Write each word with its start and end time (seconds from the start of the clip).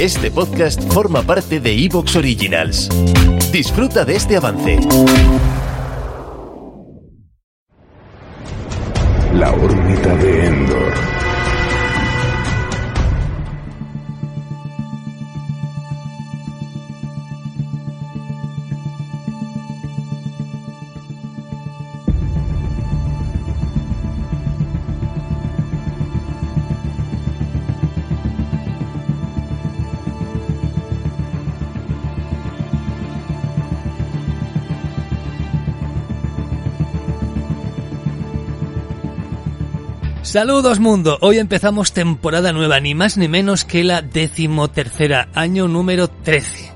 Este 0.00 0.30
podcast 0.30 0.78
forma 0.92 1.22
parte 1.22 1.58
de 1.58 1.72
Evox 1.72 2.16
Originals. 2.16 2.90
Disfruta 3.50 4.04
de 4.04 4.16
este 4.16 4.36
avance. 4.36 4.78
La 9.32 9.52
órbita 9.52 10.14
de 10.16 10.46
Endor. 10.48 10.92
Saludos 40.36 40.80
mundo, 40.80 41.16
hoy 41.22 41.38
empezamos 41.38 41.94
temporada 41.94 42.52
nueva, 42.52 42.78
ni 42.78 42.94
más 42.94 43.16
ni 43.16 43.26
menos 43.26 43.64
que 43.64 43.82
la 43.84 44.02
decimotercera, 44.02 45.30
año 45.32 45.66
número 45.66 46.08
13. 46.08 46.72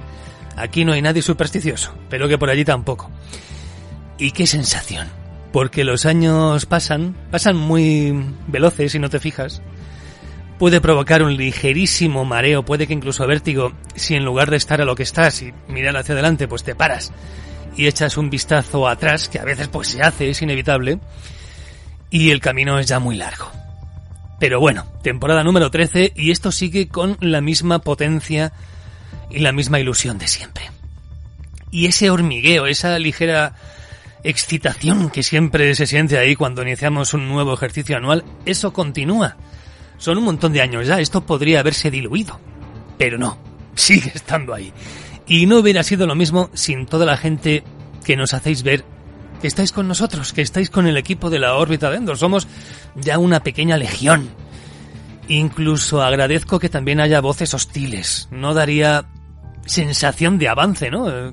Aquí 0.56 0.86
no 0.86 0.94
hay 0.94 1.02
nadie 1.02 1.20
supersticioso, 1.20 1.94
pero 2.08 2.26
que 2.26 2.38
por 2.38 2.48
allí 2.48 2.64
tampoco. 2.64 3.10
Y 4.16 4.30
qué 4.30 4.46
sensación, 4.46 5.08
porque 5.52 5.84
los 5.84 6.06
años 6.06 6.64
pasan, 6.64 7.14
pasan 7.30 7.58
muy 7.58 8.32
veloces 8.46 8.92
si 8.92 8.98
no 8.98 9.10
te 9.10 9.20
fijas. 9.20 9.60
Puede 10.58 10.80
provocar 10.80 11.22
un 11.22 11.36
ligerísimo 11.36 12.24
mareo, 12.24 12.64
puede 12.64 12.86
que 12.86 12.94
incluso 12.94 13.26
vértigo, 13.26 13.74
si 13.94 14.14
en 14.14 14.24
lugar 14.24 14.50
de 14.50 14.56
estar 14.56 14.80
a 14.80 14.86
lo 14.86 14.96
que 14.96 15.02
estás 15.02 15.42
y 15.42 15.52
mirar 15.68 15.98
hacia 15.98 16.14
adelante, 16.14 16.48
pues 16.48 16.64
te 16.64 16.74
paras 16.74 17.12
y 17.76 17.88
echas 17.88 18.16
un 18.16 18.30
vistazo 18.30 18.88
atrás, 18.88 19.28
que 19.28 19.38
a 19.38 19.44
veces 19.44 19.68
pues 19.68 19.88
se 19.88 20.00
hace, 20.00 20.30
es 20.30 20.40
inevitable 20.40 20.98
y 22.10 22.30
el 22.30 22.40
camino 22.40 22.78
es 22.78 22.86
ya 22.86 22.98
muy 22.98 23.16
largo. 23.16 23.50
Pero 24.38 24.58
bueno, 24.58 24.86
temporada 25.02 25.44
número 25.44 25.70
13 25.70 26.14
y 26.16 26.30
esto 26.30 26.50
sigue 26.50 26.88
con 26.88 27.16
la 27.20 27.40
misma 27.40 27.80
potencia 27.80 28.52
y 29.30 29.38
la 29.40 29.52
misma 29.52 29.80
ilusión 29.80 30.18
de 30.18 30.26
siempre. 30.26 30.70
Y 31.70 31.86
ese 31.86 32.10
hormigueo, 32.10 32.66
esa 32.66 32.98
ligera 32.98 33.54
excitación 34.24 35.10
que 35.10 35.22
siempre 35.22 35.74
se 35.74 35.86
siente 35.86 36.18
ahí 36.18 36.36
cuando 36.36 36.62
iniciamos 36.62 37.14
un 37.14 37.28
nuevo 37.28 37.54
ejercicio 37.54 37.96
anual, 37.96 38.24
eso 38.44 38.72
continúa. 38.72 39.36
Son 39.98 40.18
un 40.18 40.24
montón 40.24 40.52
de 40.52 40.62
años 40.62 40.86
ya, 40.86 41.00
esto 41.00 41.24
podría 41.24 41.60
haberse 41.60 41.90
diluido. 41.90 42.40
Pero 42.98 43.18
no, 43.18 43.38
sigue 43.74 44.10
estando 44.14 44.54
ahí. 44.54 44.72
Y 45.26 45.46
no 45.46 45.58
hubiera 45.58 45.82
sido 45.82 46.06
lo 46.06 46.14
mismo 46.14 46.50
sin 46.54 46.86
toda 46.86 47.06
la 47.06 47.16
gente 47.16 47.62
que 48.04 48.16
nos 48.16 48.34
hacéis 48.34 48.62
ver 48.62 48.84
que 49.40 49.46
estáis 49.46 49.72
con 49.72 49.88
nosotros, 49.88 50.32
que 50.32 50.42
estáis 50.42 50.70
con 50.70 50.86
el 50.86 50.96
equipo 50.96 51.30
de 51.30 51.38
la 51.38 51.54
órbita 51.54 51.90
de 51.90 51.96
Endor. 51.96 52.18
Somos 52.18 52.46
ya 52.94 53.18
una 53.18 53.42
pequeña 53.42 53.76
legión. 53.76 54.28
Incluso 55.28 56.02
agradezco 56.02 56.58
que 56.58 56.68
también 56.68 57.00
haya 57.00 57.20
voces 57.20 57.54
hostiles. 57.54 58.28
No 58.30 58.52
daría 58.54 59.06
sensación 59.64 60.38
de 60.38 60.48
avance, 60.48 60.90
¿no? 60.90 61.08
Eh, 61.10 61.32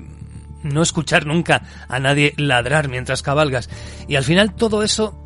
no 0.62 0.82
escuchar 0.82 1.26
nunca 1.26 1.62
a 1.88 1.98
nadie 1.98 2.34
ladrar 2.36 2.88
mientras 2.88 3.22
cabalgas. 3.22 3.68
Y 4.06 4.16
al 4.16 4.24
final 4.24 4.54
todo 4.54 4.82
eso 4.82 5.18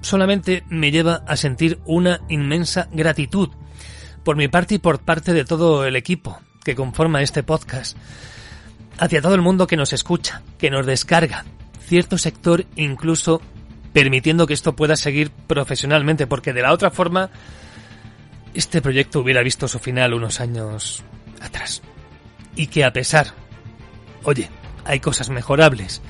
solamente 0.00 0.64
me 0.68 0.90
lleva 0.90 1.22
a 1.26 1.36
sentir 1.36 1.80
una 1.84 2.20
inmensa 2.28 2.88
gratitud 2.92 3.50
por 4.24 4.36
mi 4.36 4.48
parte 4.48 4.76
y 4.76 4.78
por 4.78 5.00
parte 5.00 5.32
de 5.32 5.44
todo 5.44 5.84
el 5.84 5.96
equipo 5.96 6.40
que 6.64 6.74
conforma 6.74 7.22
este 7.22 7.42
podcast, 7.42 7.96
hacia 8.98 9.22
todo 9.22 9.34
el 9.34 9.40
mundo 9.40 9.66
que 9.66 9.76
nos 9.76 9.92
escucha, 9.92 10.42
que 10.58 10.70
nos 10.70 10.84
descarga, 10.84 11.44
cierto 11.80 12.18
sector 12.18 12.66
incluso 12.76 13.40
permitiendo 13.92 14.46
que 14.46 14.54
esto 14.54 14.76
pueda 14.76 14.96
seguir 14.96 15.30
profesionalmente, 15.30 16.26
porque 16.26 16.52
de 16.52 16.62
la 16.62 16.72
otra 16.72 16.90
forma 16.90 17.30
este 18.54 18.80
proyecto 18.80 19.20
hubiera 19.20 19.42
visto 19.42 19.68
su 19.68 19.78
final 19.78 20.14
unos 20.14 20.40
años 20.40 21.02
atrás. 21.40 21.82
Y 22.56 22.66
que 22.66 22.84
a 22.84 22.92
pesar, 22.92 23.28
oye, 24.24 24.50
hay 24.84 25.00
cosas 25.00 25.30
mejorables. 25.30 26.02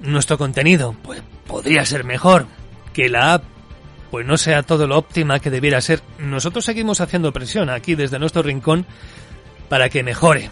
Nuestro 0.00 0.38
contenido, 0.38 0.94
pues 1.02 1.22
podría 1.46 1.84
ser 1.84 2.04
mejor. 2.04 2.46
Que 2.92 3.08
la 3.08 3.34
app, 3.34 3.44
pues 4.10 4.26
no 4.26 4.36
sea 4.36 4.62
todo 4.62 4.86
lo 4.86 4.98
óptima 4.98 5.40
que 5.40 5.50
debiera 5.50 5.80
ser. 5.80 6.02
Nosotros 6.18 6.64
seguimos 6.64 7.00
haciendo 7.00 7.32
presión 7.32 7.70
aquí 7.70 7.94
desde 7.94 8.18
nuestro 8.18 8.42
rincón 8.42 8.86
para 9.68 9.88
que 9.88 10.02
mejore, 10.02 10.50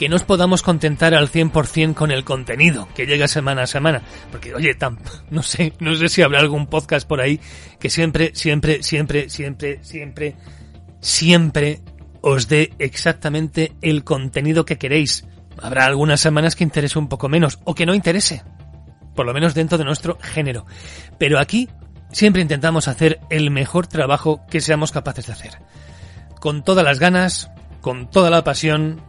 que 0.00 0.08
nos 0.08 0.24
podamos 0.24 0.62
contentar 0.62 1.12
al 1.12 1.30
100% 1.30 1.92
con 1.92 2.10
el 2.10 2.24
contenido 2.24 2.88
que 2.94 3.04
llega 3.04 3.28
semana 3.28 3.64
a 3.64 3.66
semana. 3.66 4.00
Porque, 4.30 4.54
oye, 4.54 4.74
no 5.30 5.42
sé, 5.42 5.74
no 5.78 5.94
sé 5.94 6.08
si 6.08 6.22
habrá 6.22 6.40
algún 6.40 6.68
podcast 6.68 7.06
por 7.06 7.20
ahí 7.20 7.38
que 7.78 7.90
siempre, 7.90 8.30
siempre, 8.32 8.82
siempre, 8.82 9.28
siempre, 9.28 9.78
siempre, 9.82 10.36
siempre 11.00 11.82
os 12.22 12.48
dé 12.48 12.72
exactamente 12.78 13.74
el 13.82 14.02
contenido 14.02 14.64
que 14.64 14.78
queréis. 14.78 15.26
Habrá 15.60 15.84
algunas 15.84 16.22
semanas 16.22 16.56
que 16.56 16.64
interese 16.64 16.98
un 16.98 17.10
poco 17.10 17.28
menos 17.28 17.58
o 17.64 17.74
que 17.74 17.84
no 17.84 17.92
interese. 17.92 18.42
Por 19.14 19.26
lo 19.26 19.34
menos 19.34 19.52
dentro 19.52 19.76
de 19.76 19.84
nuestro 19.84 20.16
género. 20.22 20.64
Pero 21.18 21.38
aquí 21.38 21.68
siempre 22.10 22.40
intentamos 22.40 22.88
hacer 22.88 23.20
el 23.28 23.50
mejor 23.50 23.86
trabajo 23.86 24.46
que 24.50 24.62
seamos 24.62 24.92
capaces 24.92 25.26
de 25.26 25.34
hacer. 25.34 25.58
Con 26.40 26.64
todas 26.64 26.86
las 26.86 26.98
ganas, 26.98 27.50
con 27.82 28.08
toda 28.08 28.30
la 28.30 28.44
pasión, 28.44 29.02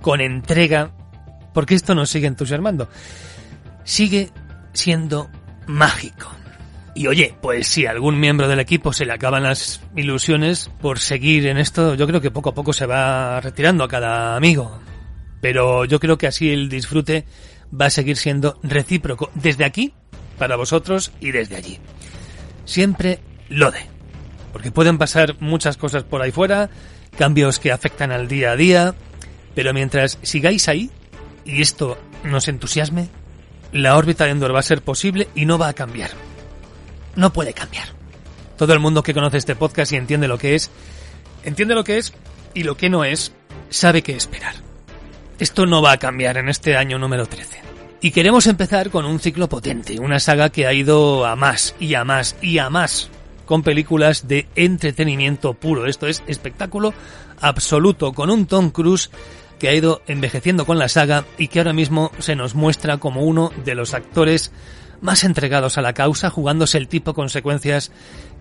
con 0.00 0.20
entrega, 0.20 0.90
porque 1.54 1.74
esto 1.74 1.94
nos 1.94 2.10
sigue 2.10 2.26
entusiasmando. 2.26 2.88
Sigue 3.84 4.30
siendo 4.72 5.30
mágico. 5.66 6.30
Y 6.94 7.06
oye, 7.06 7.34
pues 7.40 7.68
si 7.68 7.86
a 7.86 7.92
algún 7.92 8.18
miembro 8.18 8.48
del 8.48 8.58
equipo 8.58 8.92
se 8.92 9.06
le 9.06 9.12
acaban 9.12 9.44
las 9.44 9.80
ilusiones 9.94 10.70
por 10.80 10.98
seguir 10.98 11.46
en 11.46 11.56
esto, 11.56 11.94
yo 11.94 12.06
creo 12.06 12.20
que 12.20 12.32
poco 12.32 12.50
a 12.50 12.54
poco 12.54 12.72
se 12.72 12.86
va 12.86 13.40
retirando 13.40 13.84
a 13.84 13.88
cada 13.88 14.34
amigo. 14.36 14.80
Pero 15.40 15.84
yo 15.84 16.00
creo 16.00 16.18
que 16.18 16.26
así 16.26 16.50
el 16.50 16.68
disfrute 16.68 17.24
va 17.72 17.86
a 17.86 17.90
seguir 17.90 18.16
siendo 18.16 18.58
recíproco 18.62 19.30
desde 19.34 19.64
aquí 19.64 19.94
para 20.38 20.56
vosotros 20.56 21.12
y 21.20 21.30
desde 21.30 21.56
allí. 21.56 21.78
Siempre 22.64 23.20
lo 23.48 23.70
de. 23.70 23.80
Porque 24.52 24.72
pueden 24.72 24.98
pasar 24.98 25.36
muchas 25.40 25.76
cosas 25.76 26.02
por 26.02 26.22
ahí 26.22 26.32
fuera, 26.32 26.70
cambios 27.16 27.58
que 27.58 27.70
afectan 27.70 28.10
al 28.10 28.26
día 28.26 28.52
a 28.52 28.56
día, 28.56 28.94
pero 29.58 29.74
mientras 29.74 30.20
sigáis 30.22 30.68
ahí, 30.68 30.88
y 31.44 31.62
esto 31.62 31.98
nos 32.22 32.46
entusiasme, 32.46 33.08
la 33.72 33.96
órbita 33.96 34.24
de 34.24 34.30
Endor 34.30 34.54
va 34.54 34.60
a 34.60 34.62
ser 34.62 34.82
posible 34.82 35.26
y 35.34 35.46
no 35.46 35.58
va 35.58 35.66
a 35.66 35.72
cambiar. 35.72 36.12
No 37.16 37.32
puede 37.32 37.52
cambiar. 37.54 37.88
Todo 38.56 38.72
el 38.72 38.78
mundo 38.78 39.02
que 39.02 39.14
conoce 39.14 39.36
este 39.36 39.56
podcast 39.56 39.90
y 39.90 39.96
entiende 39.96 40.28
lo 40.28 40.38
que 40.38 40.54
es, 40.54 40.70
entiende 41.42 41.74
lo 41.74 41.82
que 41.82 41.98
es 41.98 42.12
y 42.54 42.62
lo 42.62 42.76
que 42.76 42.88
no 42.88 43.02
es, 43.02 43.32
sabe 43.68 44.02
qué 44.02 44.14
esperar. 44.14 44.54
Esto 45.40 45.66
no 45.66 45.82
va 45.82 45.90
a 45.90 45.98
cambiar 45.98 46.36
en 46.36 46.48
este 46.48 46.76
año 46.76 46.96
número 46.96 47.26
13. 47.26 47.60
Y 48.00 48.12
queremos 48.12 48.46
empezar 48.46 48.90
con 48.90 49.06
un 49.06 49.18
ciclo 49.18 49.48
potente, 49.48 49.98
una 49.98 50.20
saga 50.20 50.50
que 50.50 50.68
ha 50.68 50.72
ido 50.72 51.26
a 51.26 51.34
más 51.34 51.74
y 51.80 51.94
a 51.94 52.04
más 52.04 52.36
y 52.40 52.58
a 52.58 52.70
más, 52.70 53.10
con 53.44 53.64
películas 53.64 54.28
de 54.28 54.46
entretenimiento 54.54 55.54
puro. 55.54 55.86
Esto 55.86 56.06
es 56.06 56.22
espectáculo 56.28 56.94
absoluto, 57.40 58.12
con 58.12 58.30
un 58.30 58.46
Tom 58.46 58.70
Cruise 58.70 59.10
que 59.58 59.68
ha 59.68 59.74
ido 59.74 60.02
envejeciendo 60.06 60.66
con 60.66 60.78
la 60.78 60.88
saga 60.88 61.24
y 61.36 61.48
que 61.48 61.60
ahora 61.60 61.72
mismo 61.72 62.10
se 62.18 62.36
nos 62.36 62.54
muestra 62.54 62.98
como 62.98 63.22
uno 63.22 63.52
de 63.64 63.74
los 63.74 63.94
actores 63.94 64.52
más 65.00 65.24
entregados 65.24 65.78
a 65.78 65.82
la 65.82 65.92
causa, 65.92 66.30
jugándose 66.30 66.78
el 66.78 66.88
tipo 66.88 67.14
consecuencias 67.14 67.92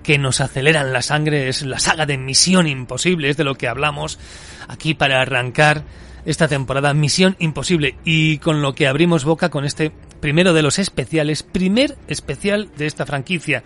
que 0.03 0.17
nos 0.17 0.41
aceleran 0.41 0.94
la 0.94 1.01
sangre. 1.01 1.50
Es 1.50 1.63
la 1.63 1.79
saga 1.79 2.06
de 2.06 2.17
Misión 2.17 2.67
Imposible, 2.67 3.29
es 3.29 3.38
de 3.38 3.44
lo 3.44 3.56
que 3.56 3.67
hablamos 3.67 4.19
aquí 4.68 4.94
para 4.94 5.21
arrancar 5.21 5.83
esta 6.25 6.47
temporada. 6.47 6.94
Misión 6.94 7.36
Imposible. 7.39 7.95
Y 8.03 8.38
con 8.39 8.62
lo 8.62 8.74
que 8.74 8.88
abrimos 8.88 9.25
boca 9.25 9.50
con 9.50 9.65
este 9.65 9.92
primero 10.19 10.53
de 10.53 10.62
los 10.62 10.80
especiales, 10.80 11.44
primer 11.44 11.97
especial 12.07 12.69
de 12.77 12.88
esta 12.88 13.06
franquicia. 13.06 13.63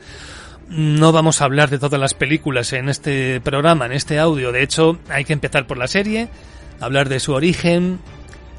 No 0.67 1.11
vamos 1.11 1.41
a 1.41 1.45
hablar 1.45 1.69
de 1.69 1.79
todas 1.79 1.99
las 1.99 2.13
películas 2.13 2.71
en 2.71 2.87
este 2.87 3.41
programa, 3.41 3.85
en 3.85 3.91
este 3.91 4.19
audio. 4.19 4.51
De 4.51 4.63
hecho, 4.63 4.99
hay 5.09 5.25
que 5.25 5.33
empezar 5.33 5.67
por 5.67 5.77
la 5.77 5.87
serie 5.87 6.29
hablar 6.81 7.07
de 7.07 7.19
su 7.19 7.33
origen, 7.33 7.99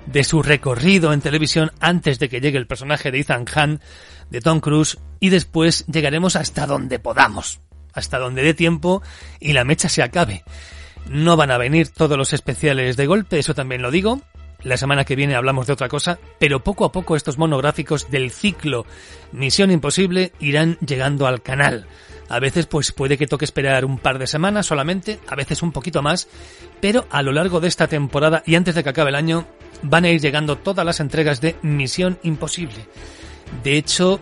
de 0.06 0.24
su 0.24 0.42
recorrido 0.42 1.12
en 1.12 1.20
televisión 1.20 1.72
antes 1.80 2.18
de 2.18 2.28
que 2.28 2.40
llegue 2.40 2.58
el 2.58 2.66
personaje 2.66 3.10
de 3.10 3.20
Ethan 3.20 3.44
Hunt, 3.54 3.82
de 4.30 4.40
Tom 4.40 4.60
Cruise, 4.60 4.98
y 5.20 5.28
después 5.28 5.84
llegaremos 5.86 6.36
hasta 6.36 6.66
donde 6.66 6.98
podamos, 6.98 7.60
hasta 7.92 8.18
donde 8.18 8.42
dé 8.42 8.54
tiempo 8.54 9.02
y 9.40 9.52
la 9.52 9.64
mecha 9.64 9.88
se 9.88 10.02
acabe. 10.02 10.44
No 11.08 11.36
van 11.36 11.50
a 11.50 11.58
venir 11.58 11.88
todos 11.88 12.16
los 12.16 12.32
especiales 12.32 12.96
de 12.96 13.06
golpe, 13.06 13.38
eso 13.38 13.54
también 13.54 13.82
lo 13.82 13.90
digo. 13.90 14.20
La 14.62 14.76
semana 14.76 15.04
que 15.04 15.16
viene 15.16 15.34
hablamos 15.34 15.66
de 15.66 15.72
otra 15.72 15.88
cosa, 15.88 16.18
pero 16.38 16.62
poco 16.62 16.84
a 16.84 16.92
poco 16.92 17.16
estos 17.16 17.36
monográficos 17.36 18.10
del 18.10 18.30
ciclo 18.30 18.86
Misión 19.32 19.72
Imposible 19.72 20.32
irán 20.38 20.78
llegando 20.78 21.26
al 21.26 21.42
canal. 21.42 21.86
A 22.28 22.38
veces 22.38 22.66
pues 22.66 22.92
puede 22.92 23.18
que 23.18 23.26
toque 23.26 23.44
esperar 23.44 23.84
un 23.84 23.98
par 23.98 24.18
de 24.18 24.26
semanas 24.26 24.66
solamente, 24.66 25.18
a 25.28 25.34
veces 25.34 25.62
un 25.62 25.72
poquito 25.72 26.02
más, 26.02 26.28
pero 26.80 27.06
a 27.10 27.22
lo 27.22 27.32
largo 27.32 27.60
de 27.60 27.68
esta 27.68 27.88
temporada 27.88 28.42
y 28.46 28.54
antes 28.54 28.74
de 28.74 28.82
que 28.82 28.90
acabe 28.90 29.10
el 29.10 29.16
año 29.16 29.46
van 29.82 30.04
a 30.04 30.10
ir 30.10 30.20
llegando 30.20 30.56
todas 30.56 30.86
las 30.86 31.00
entregas 31.00 31.40
de 31.40 31.56
Misión 31.62 32.18
Imposible. 32.22 32.86
De 33.62 33.76
hecho, 33.76 34.20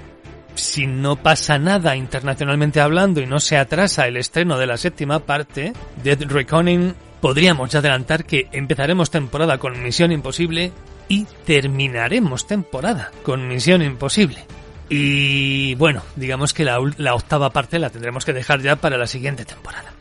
si 0.54 0.86
no 0.86 1.16
pasa 1.16 1.58
nada 1.58 1.96
internacionalmente 1.96 2.80
hablando 2.80 3.20
y 3.20 3.26
no 3.26 3.40
se 3.40 3.56
atrasa 3.56 4.06
el 4.06 4.16
estreno 4.16 4.58
de 4.58 4.66
la 4.66 4.76
séptima 4.76 5.20
parte, 5.20 5.72
Dead 6.02 6.20
Reckoning, 6.22 6.94
podríamos 7.20 7.74
adelantar 7.74 8.24
que 8.24 8.48
empezaremos 8.52 9.10
temporada 9.10 9.58
con 9.58 9.82
Misión 9.82 10.12
Imposible 10.12 10.72
y 11.08 11.26
terminaremos 11.44 12.46
temporada 12.46 13.10
con 13.22 13.46
Misión 13.48 13.82
Imposible. 13.82 14.44
Y 14.92 15.76
bueno, 15.76 16.02
digamos 16.16 16.52
que 16.52 16.64
la, 16.64 16.78
la, 16.96 17.14
octava 17.14 17.50
parte 17.50 17.78
la 17.78 17.90
tendremos 17.90 18.24
que 18.24 18.32
dejar 18.32 18.60
ya 18.60 18.74
para 18.74 18.98
la 18.98 19.06
siguiente 19.06 19.44
temporada. 19.44 19.92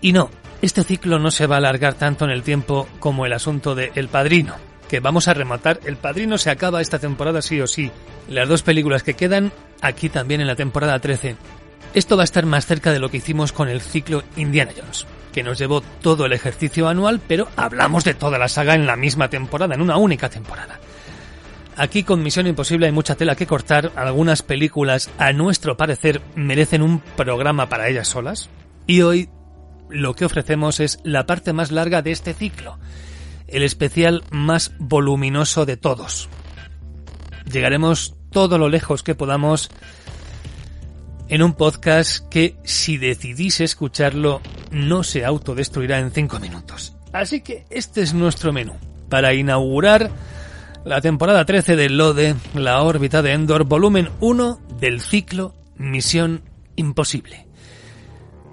Y 0.00 0.12
no, 0.12 0.30
este 0.62 0.84
ciclo 0.84 1.18
no 1.18 1.32
se 1.32 1.48
va 1.48 1.56
a 1.56 1.58
alargar 1.58 1.94
tanto 1.94 2.24
en 2.24 2.30
el 2.30 2.44
tiempo 2.44 2.88
como 3.00 3.26
el 3.26 3.32
asunto 3.32 3.74
de 3.74 3.90
El 3.96 4.06
Padrino, 4.06 4.54
que 4.88 5.00
vamos 5.00 5.26
a 5.26 5.34
rematar. 5.34 5.80
El 5.84 5.96
Padrino 5.96 6.38
se 6.38 6.50
acaba 6.50 6.80
esta 6.80 7.00
temporada 7.00 7.42
sí 7.42 7.60
o 7.60 7.66
sí. 7.66 7.90
Las 8.28 8.48
dos 8.48 8.62
películas 8.62 9.02
que 9.02 9.14
quedan 9.14 9.52
aquí 9.80 10.08
también 10.08 10.40
en 10.40 10.46
la 10.46 10.54
temporada 10.54 11.00
13. 11.00 11.34
Esto 11.92 12.16
va 12.16 12.22
a 12.22 12.24
estar 12.24 12.46
más 12.46 12.64
cerca 12.64 12.92
de 12.92 13.00
lo 13.00 13.10
que 13.10 13.16
hicimos 13.16 13.50
con 13.50 13.68
el 13.68 13.80
ciclo 13.80 14.22
Indiana 14.36 14.70
Jones, 14.76 15.04
que 15.32 15.42
nos 15.42 15.58
llevó 15.58 15.80
todo 15.80 16.26
el 16.26 16.32
ejercicio 16.32 16.88
anual, 16.88 17.20
pero 17.26 17.48
hablamos 17.56 18.04
de 18.04 18.14
toda 18.14 18.38
la 18.38 18.48
saga 18.48 18.76
en 18.76 18.86
la 18.86 18.94
misma 18.94 19.28
temporada, 19.28 19.74
en 19.74 19.80
una 19.80 19.96
única 19.96 20.28
temporada. 20.28 20.78
Aquí 21.82 22.04
con 22.04 22.22
Misión 22.22 22.46
Imposible 22.46 22.86
hay 22.86 22.92
mucha 22.92 23.16
tela 23.16 23.34
que 23.34 23.48
cortar, 23.48 23.90
algunas 23.96 24.42
películas 24.42 25.10
a 25.18 25.32
nuestro 25.32 25.76
parecer 25.76 26.22
merecen 26.36 26.80
un 26.80 27.00
programa 27.00 27.68
para 27.68 27.88
ellas 27.88 28.06
solas, 28.06 28.50
y 28.86 29.02
hoy 29.02 29.30
lo 29.90 30.14
que 30.14 30.24
ofrecemos 30.24 30.78
es 30.78 31.00
la 31.02 31.26
parte 31.26 31.52
más 31.52 31.72
larga 31.72 32.00
de 32.00 32.12
este 32.12 32.34
ciclo, 32.34 32.78
el 33.48 33.64
especial 33.64 34.22
más 34.30 34.70
voluminoso 34.78 35.66
de 35.66 35.76
todos. 35.76 36.28
Llegaremos 37.50 38.14
todo 38.30 38.58
lo 38.58 38.68
lejos 38.68 39.02
que 39.02 39.16
podamos 39.16 39.68
en 41.28 41.42
un 41.42 41.54
podcast 41.54 42.28
que 42.28 42.54
si 42.62 42.96
decidís 42.96 43.60
escucharlo 43.60 44.40
no 44.70 45.02
se 45.02 45.24
autodestruirá 45.24 45.98
en 45.98 46.12
5 46.12 46.38
minutos. 46.38 46.94
Así 47.12 47.40
que 47.40 47.66
este 47.70 48.02
es 48.02 48.14
nuestro 48.14 48.52
menú 48.52 48.74
para 49.08 49.34
inaugurar 49.34 50.12
la 50.84 51.00
temporada 51.00 51.44
13 51.44 51.76
de 51.76 51.90
LODE, 51.90 52.34
la 52.54 52.82
órbita 52.82 53.22
de 53.22 53.32
Endor, 53.32 53.64
volumen 53.64 54.10
1 54.20 54.60
del 54.80 55.00
ciclo 55.00 55.54
Misión 55.76 56.42
Imposible. 56.76 57.46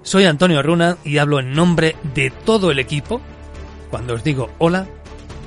Soy 0.02 0.24
Antonio 0.24 0.62
Runa 0.62 0.96
y 1.04 1.18
hablo 1.18 1.40
en 1.40 1.52
nombre 1.52 1.96
de 2.14 2.30
todo 2.30 2.70
el 2.70 2.78
equipo. 2.78 3.20
Cuando 3.90 4.14
os 4.14 4.24
digo 4.24 4.50
hola, 4.58 4.86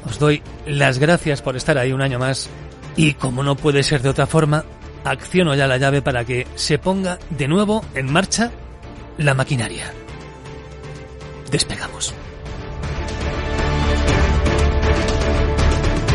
os 0.06 0.20
doy 0.20 0.42
las 0.68 1.00
gracias 1.00 1.42
por 1.42 1.56
estar 1.56 1.78
ahí 1.78 1.92
un 1.92 2.02
año 2.02 2.20
más 2.20 2.50
y 2.96 3.14
como 3.14 3.44
no 3.44 3.56
puede 3.56 3.84
ser 3.84 4.02
de 4.02 4.10
otra 4.10 4.28
forma, 4.28 4.66
acciono 5.06 5.56
ya 5.56 5.68
la 5.68 5.78
llave 5.78 6.02
para 6.02 6.26
que 6.26 6.48
se 6.56 6.78
ponga 6.78 7.18
de 7.30 7.48
nuevo 7.48 7.84
en 7.96 8.12
marcha 8.12 8.52
la 9.18 9.34
maquinaria. 9.34 9.92
Despegamos. 11.50 12.14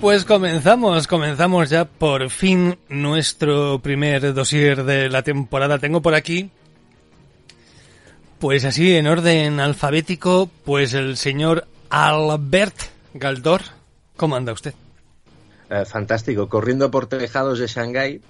Pues 0.00 0.24
comenzamos, 0.24 1.08
comenzamos 1.08 1.70
ya 1.70 1.84
por 1.84 2.30
fin 2.30 2.78
nuestro 2.88 3.80
primer 3.80 4.32
dossier 4.32 4.84
de 4.84 5.08
la 5.08 5.22
temporada. 5.22 5.80
Tengo 5.80 6.00
por 6.00 6.14
aquí, 6.14 6.50
pues 8.38 8.64
así 8.64 8.94
en 8.94 9.08
orden 9.08 9.58
alfabético, 9.58 10.48
pues 10.64 10.94
el 10.94 11.16
señor 11.16 11.66
Albert 11.90 12.76
Galdor. 13.12 13.62
¿Cómo 14.16 14.36
anda 14.36 14.52
usted? 14.52 14.72
Eh, 15.68 15.84
fantástico, 15.84 16.48
corriendo 16.48 16.92
por 16.92 17.08
tejados 17.08 17.58
de 17.58 17.66
Shanghái. 17.66 18.20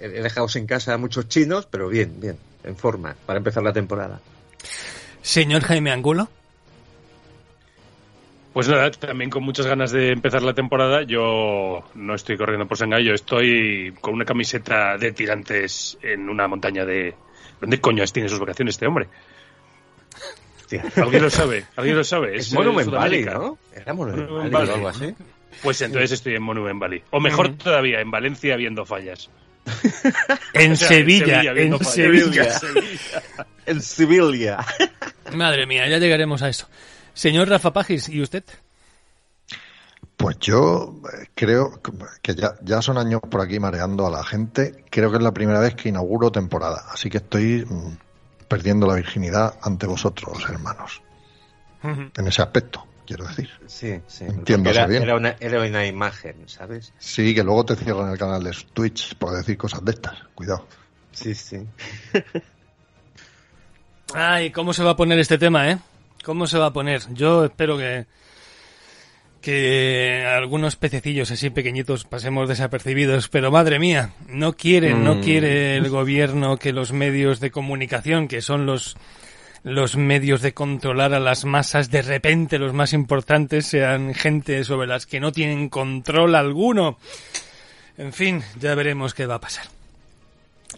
He 0.00 0.08
dejado 0.08 0.46
en 0.54 0.66
casa 0.66 0.94
a 0.94 0.98
muchos 0.98 1.28
chinos, 1.28 1.68
pero 1.70 1.88
bien, 1.88 2.18
bien, 2.20 2.38
en 2.64 2.76
forma, 2.76 3.14
para 3.26 3.36
empezar 3.36 3.62
la 3.62 3.74
temporada. 3.74 4.18
Señor 5.20 5.62
Jaime 5.62 5.92
Angulo. 5.92 6.30
Pues 8.54 8.68
nada, 8.68 8.88
también 8.92 9.30
con 9.30 9.42
muchas 9.42 9.66
ganas 9.66 9.90
de 9.90 10.12
empezar 10.12 10.42
la 10.42 10.54
temporada. 10.54 11.02
Yo 11.02 11.82
no 11.96 12.14
estoy 12.14 12.36
corriendo 12.36 12.68
por 12.68 12.78
Shanghái, 12.78 13.04
yo 13.04 13.12
estoy 13.12 13.92
con 14.00 14.14
una 14.14 14.24
camiseta 14.24 14.96
de 14.96 15.10
tirantes 15.10 15.98
en 16.00 16.28
una 16.28 16.46
montaña 16.46 16.84
de... 16.84 17.16
¿Dónde 17.60 17.80
coño 17.80 18.04
tiene 18.04 18.28
sus 18.28 18.38
vacaciones 18.38 18.76
este 18.76 18.86
hombre? 18.86 19.08
¿Alguien 20.96 21.22
lo 21.22 21.30
sabe? 21.30 21.66
¿Alguien 21.74 21.96
lo 21.96 22.04
sabe? 22.04 22.36
Es, 22.36 22.52
Monument 22.52 22.90
Valley, 22.90 23.24
¿no? 23.24 23.58
Era 23.74 23.92
Monument, 23.92 24.52
Valley, 24.52 24.70
o 24.70 24.74
algo 24.74 24.88
así. 24.88 25.14
Pues 25.60 25.82
entonces 25.82 26.12
estoy 26.12 26.36
en 26.36 26.42
Monument 26.42 26.80
Valley. 26.80 27.02
O 27.10 27.18
mejor 27.18 27.56
todavía, 27.56 28.00
en 28.00 28.10
Valencia 28.12 28.54
viendo 28.54 28.86
fallas. 28.86 29.30
en, 30.52 30.76
Sevilla, 30.76 31.42
en 31.56 31.84
Sevilla, 31.84 32.60
en 33.66 33.82
Sevilla. 33.82 34.64
Madre 35.32 35.66
mía, 35.66 35.88
ya 35.88 35.98
llegaremos 35.98 36.40
a 36.42 36.48
eso. 36.48 36.68
Señor 37.14 37.48
Rafa 37.48 37.72
Pagis, 37.72 38.08
¿y 38.08 38.20
usted? 38.20 38.44
Pues 40.16 40.38
yo 40.38 41.00
eh, 41.12 41.28
creo 41.34 41.80
que 42.22 42.34
ya, 42.34 42.54
ya 42.62 42.82
son 42.82 42.98
años 42.98 43.20
por 43.28 43.40
aquí 43.40 43.58
mareando 43.58 44.06
a 44.06 44.10
la 44.10 44.24
gente. 44.24 44.84
Creo 44.90 45.10
que 45.10 45.16
es 45.16 45.22
la 45.22 45.32
primera 45.32 45.60
vez 45.60 45.74
que 45.74 45.88
inauguro 45.88 46.30
temporada, 46.30 46.84
así 46.92 47.08
que 47.08 47.18
estoy 47.18 47.64
mm, 47.64 47.96
perdiendo 48.48 48.86
la 48.86 48.94
virginidad 48.94 49.54
ante 49.62 49.86
vosotros, 49.86 50.44
hermanos. 50.48 51.02
En 51.82 52.26
ese 52.26 52.40
aspecto, 52.40 52.86
quiero 53.06 53.26
decir. 53.26 53.50
Sí, 53.66 54.00
sí. 54.06 54.24
Entiendo 54.24 54.70
era, 54.70 54.86
bien. 54.86 55.02
Era 55.02 55.16
una, 55.16 55.36
era 55.38 55.60
una 55.60 55.84
imagen, 55.84 56.48
¿sabes? 56.48 56.94
Sí, 56.98 57.34
que 57.34 57.44
luego 57.44 57.66
te 57.66 57.76
cierran 57.76 58.10
el 58.10 58.16
canal 58.16 58.42
de 58.42 58.56
Twitch 58.72 59.14
por 59.16 59.36
decir 59.36 59.58
cosas 59.58 59.84
de 59.84 59.92
estas. 59.92 60.16
Cuidado. 60.34 60.66
Sí, 61.12 61.34
sí. 61.34 61.58
Ay, 64.14 64.50
¿cómo 64.50 64.72
se 64.72 64.82
va 64.82 64.92
a 64.92 64.96
poner 64.96 65.18
este 65.18 65.36
tema, 65.36 65.70
eh? 65.70 65.78
¿Cómo 66.24 66.46
se 66.46 66.58
va 66.58 66.66
a 66.66 66.72
poner? 66.72 67.02
Yo 67.12 67.44
espero 67.44 67.76
que 67.78 68.06
que 69.44 70.24
algunos 70.26 70.76
pececillos 70.76 71.30
así 71.30 71.50
pequeñitos 71.50 72.04
pasemos 72.04 72.48
desapercibidos, 72.48 73.28
pero 73.28 73.50
madre 73.50 73.78
mía, 73.78 74.14
no 74.26 74.54
quiere, 74.54 74.94
no 74.94 75.20
quiere 75.20 75.76
el 75.76 75.90
gobierno 75.90 76.56
que 76.56 76.72
los 76.72 76.92
medios 76.92 77.40
de 77.40 77.50
comunicación, 77.50 78.26
que 78.26 78.40
son 78.40 78.64
los 78.64 78.96
los 79.62 79.96
medios 79.96 80.40
de 80.40 80.54
controlar 80.54 81.12
a 81.12 81.20
las 81.20 81.44
masas, 81.44 81.90
de 81.90 82.00
repente 82.00 82.58
los 82.58 82.72
más 82.72 82.94
importantes 82.94 83.66
sean 83.66 84.14
gente 84.14 84.64
sobre 84.64 84.86
las 84.86 85.04
que 85.06 85.20
no 85.20 85.30
tienen 85.30 85.68
control 85.68 86.36
alguno. 86.36 86.98
En 87.98 88.14
fin, 88.14 88.42
ya 88.58 88.74
veremos 88.74 89.12
qué 89.12 89.26
va 89.26 89.36
a 89.36 89.40
pasar. 89.40 89.66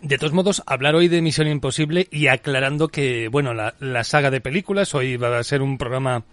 De 0.02 0.18
todos 0.18 0.32
modos, 0.32 0.62
hablar 0.66 0.94
hoy 0.94 1.08
de 1.08 1.22
Misión 1.22 1.48
Imposible 1.48 2.06
y 2.10 2.26
aclarando 2.28 2.88
que, 2.88 3.28
bueno, 3.28 3.54
la, 3.54 3.74
la 3.80 4.04
saga 4.04 4.30
de 4.30 4.40
películas, 4.40 4.94
hoy 4.94 5.16
va 5.16 5.38
a 5.38 5.44
ser 5.44 5.62
un 5.62 5.78
programa 5.78 6.24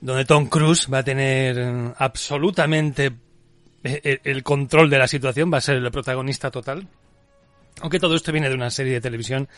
donde 0.00 0.24
Tom 0.24 0.46
Cruise 0.46 0.88
va 0.92 0.98
a 0.98 1.02
tener 1.02 1.58
eh, 1.58 1.92
absolutamente 1.96 3.12
el, 3.82 4.20
el 4.22 4.42
control 4.42 4.90
de 4.90 4.98
la 4.98 5.08
situación, 5.08 5.52
va 5.52 5.58
a 5.58 5.62
ser 5.62 5.76
el 5.76 5.90
protagonista 5.90 6.50
total. 6.50 6.86
Aunque 7.80 7.98
todo 7.98 8.14
esto 8.14 8.32
viene 8.32 8.48
de 8.48 8.54
una 8.54 8.70
serie 8.70 8.94
de 8.94 9.00
televisión 9.00 9.48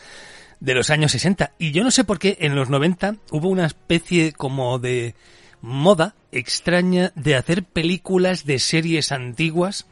de 0.59 0.73
los 0.73 0.89
años 0.89 1.11
60. 1.11 1.53
Y 1.57 1.71
yo 1.71 1.83
no 1.83 1.91
sé 1.91 2.03
por 2.03 2.19
qué 2.19 2.37
en 2.41 2.55
los 2.55 2.69
90 2.69 3.15
hubo 3.31 3.49
una 3.49 3.65
especie 3.65 4.33
como 4.33 4.79
de 4.79 5.15
moda 5.61 6.15
extraña 6.31 7.11
de 7.15 7.35
hacer 7.35 7.63
películas 7.63 8.45
de 8.45 8.59
series 8.59 9.11
antiguas. 9.11 9.87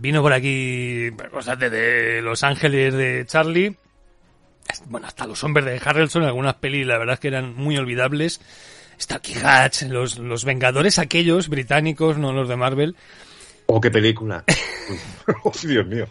Vino 0.00 0.22
por 0.22 0.32
aquí 0.32 1.10
cosas 1.32 1.58
de, 1.58 2.22
Los 2.22 2.44
Ángeles 2.44 2.94
de 2.94 3.24
Charlie. 3.26 3.76
Bueno, 4.86 5.08
hasta 5.08 5.26
los 5.26 5.42
hombres 5.42 5.66
de 5.66 5.80
Harrelson, 5.84 6.22
algunas 6.22 6.54
pelis 6.56 6.86
la 6.86 6.98
verdad 6.98 7.14
es 7.14 7.20
que 7.20 7.28
eran 7.28 7.54
muy 7.54 7.76
olvidables. 7.76 8.40
Starkey 9.00 9.34
Hatch, 9.42 9.82
los, 9.84 10.18
los 10.18 10.44
Vengadores 10.44 10.98
aquellos 10.98 11.48
británicos, 11.48 12.16
no 12.16 12.32
los 12.32 12.48
de 12.48 12.56
Marvel. 12.56 12.96
Oh, 13.66 13.80
qué 13.80 13.90
película. 13.90 14.44
oh, 15.44 15.52
Dios 15.62 15.86
mío. 15.86 16.06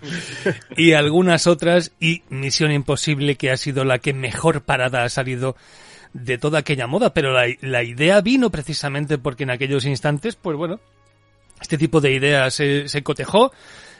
y 0.75 0.94
algunas 0.94 1.48
otras, 1.48 1.94
y 2.00 2.24
Misión 2.29 2.72
Imposible, 2.72 3.36
que 3.36 3.51
ha 3.51 3.58
sido 3.58 3.86
la 3.86 4.00
que 4.00 4.13
mejor 4.13 4.63
parada 4.63 5.03
ha 5.03 5.10
salido 5.10 5.56
de 6.13 6.38
toda 6.38 6.60
aquella 6.60 6.88
moda, 6.88 7.13
pero 7.13 7.32
la, 7.32 7.46
la 7.62 7.84
idea 7.84 8.20
vino 8.20 8.50
precisamente 8.50 9.17
porque 9.17 9.44
en 9.44 9.51
aquellos 9.51 9.86
instantes, 9.86 10.36
pues 10.36 10.58
bueno, 10.58 10.79
este 11.62 11.78
tipo 11.78 12.02
de 12.02 12.14
ideas 12.14 12.54
se, 12.54 12.88
se, 12.88 13.04
cotejó, 13.04 13.52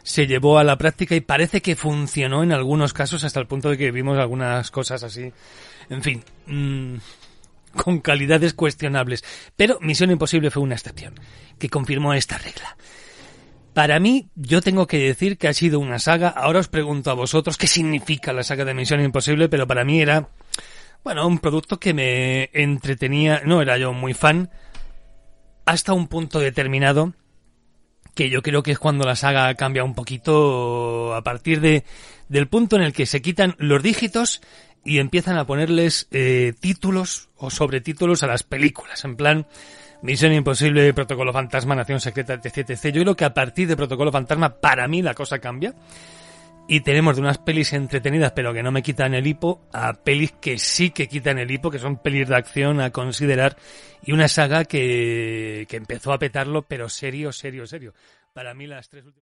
se 0.04 0.28
llevó 0.28 0.60
a 0.60 0.64
la 0.64 0.78
práctica 0.78 1.16
y 1.16 1.22
parece 1.22 1.62
que 1.62 1.76
funcionó 1.76 2.44
en 2.44 2.52
algunos 2.52 2.94
casos 2.94 3.24
hasta 3.24 3.40
el 3.40 3.48
punto 3.48 3.70
de 3.70 3.78
que 3.78 3.92
vimos 3.92 4.18
algunas 4.18 4.72
cosas 4.72 5.04
así. 5.04 5.32
En 5.90 6.04
fin, 6.04 6.24
mmm, 6.46 6.98
con 7.76 8.00
calidades 8.00 8.54
cuestionables. 8.54 9.24
Pero 9.56 9.78
Misión 9.82 10.12
Imposible 10.12 10.52
fue 10.52 10.64
una 10.64 10.76
excepción, 10.76 11.14
que 11.58 11.70
confirmó 11.70 12.14
esta 12.14 12.38
regla. 12.38 12.76
Para 13.74 14.00
mí, 14.00 14.30
yo 14.36 14.62
tengo 14.62 14.88
que 14.88 14.98
decir 14.98 15.38
que 15.38 15.48
ha 15.48 15.54
sido 15.54 15.80
una 15.80 16.00
saga. 16.00 16.30
Ahora 16.30 16.60
os 16.60 16.68
pregunto 16.68 17.12
a 17.12 17.14
vosotros 17.14 17.58
qué 17.58 17.68
significa 17.68 18.34
la 18.34 18.44
saga 18.44 18.66
de 18.66 18.74
Misión 18.74 19.02
Imposible, 19.02 19.50
pero 19.50 19.68
para 19.68 19.86
mí 19.86 20.02
era, 20.02 20.30
bueno, 21.04 21.28
un 21.28 21.38
producto 21.38 21.80
que 21.80 21.94
me 21.94 22.50
entretenía. 22.54 23.44
No 23.46 23.62
era 23.62 23.78
yo 23.78 23.94
muy 23.94 24.16
fan. 24.16 24.50
Hasta 25.66 25.94
un 25.94 26.08
punto 26.08 26.40
determinado, 26.40 27.14
que 28.18 28.30
yo 28.32 28.42
creo 28.42 28.64
que 28.64 28.72
es 28.72 28.80
cuando 28.80 29.06
la 29.06 29.16
saga 29.16 29.54
cambia 29.54 29.84
un 29.84 29.94
poquito 29.94 31.14
a 31.14 31.22
partir 31.22 31.62
de, 31.62 31.84
del 32.30 32.48
punto 32.48 32.76
en 32.76 32.82
el 32.82 32.92
que 32.92 33.06
se 33.06 33.22
quitan 33.22 33.56
los 33.60 33.84
dígitos 33.84 34.42
y 34.84 34.98
empiezan 34.98 35.38
a 35.38 35.46
ponerles 35.46 36.08
eh, 36.10 36.54
títulos 36.60 37.30
o 37.38 37.52
sobretítulos 37.52 38.24
a 38.24 38.28
las 38.28 38.42
películas. 38.42 39.06
En 39.06 39.18
plan, 39.18 39.46
Misión 40.02 40.34
Imposible, 40.34 40.96
Protocolo 40.96 41.32
Fantasma, 41.32 41.76
Nación 41.76 42.00
Secreta, 42.00 42.34
etc, 42.34 42.72
etc. 42.72 42.86
Yo 42.88 43.04
creo 43.04 43.16
que 43.16 43.26
a 43.26 43.36
partir 43.36 43.68
de 43.68 43.78
Protocolo 43.78 44.12
Fantasma, 44.12 44.50
para 44.50 44.88
mí 44.88 45.04
la 45.04 45.14
cosa 45.14 45.38
cambia. 45.38 45.76
Y 46.70 46.82
tenemos 46.82 47.16
de 47.16 47.22
unas 47.22 47.38
pelis 47.38 47.72
entretenidas, 47.72 48.34
pero 48.34 48.54
que 48.54 48.62
no 48.62 48.72
me 48.72 48.84
quitan 48.84 49.14
el 49.14 49.26
hipo, 49.26 49.66
a 49.72 49.94
pelis 49.94 50.34
que 50.34 50.58
sí 50.58 50.90
que 50.90 51.08
quitan 51.08 51.40
el 51.40 51.50
hipo, 51.50 51.72
que 51.72 51.80
son 51.80 51.98
pelis 51.98 52.28
de 52.28 52.36
acción 52.36 52.82
a 52.82 52.92
considerar. 52.92 53.56
Y 54.04 54.12
una 54.12 54.28
saga 54.28 54.66
que, 54.66 55.66
que 55.70 55.78
empezó 55.78 56.12
a 56.12 56.20
petarlo, 56.20 56.64
pero 56.64 56.90
serio, 56.90 57.32
serio, 57.32 57.66
serio. 57.68 57.94
Para 58.34 58.54
mí 58.54 58.68
las 58.68 58.90
tres 58.90 59.06
últimas. 59.06 59.27